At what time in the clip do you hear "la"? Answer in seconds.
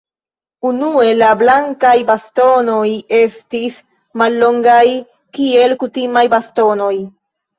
1.17-1.27